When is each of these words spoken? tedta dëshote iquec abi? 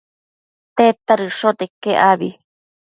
tedta 0.75 1.13
dëshote 1.19 1.63
iquec 1.67 1.95
abi? 2.11 2.29